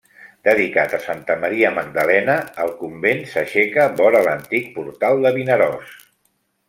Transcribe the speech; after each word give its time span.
Dedicat 0.45 0.93
a 0.97 0.99
Santa 1.03 1.35
Maria 1.43 1.69
Magdalena, 1.75 2.37
el 2.63 2.73
convent 2.79 3.21
s'aixeca 3.35 3.85
vora 4.01 4.23
l'antic 4.29 4.73
portal 4.79 5.23
de 5.27 5.35
Vinaròs. 5.37 5.95